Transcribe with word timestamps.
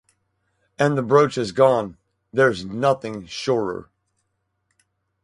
And 0.79 0.97
the 0.97 1.03
brooch 1.03 1.37
is 1.37 1.51
gone, 1.51 1.95
there’s 2.33 2.65
nothing 2.65 3.27
surer. 3.27 3.91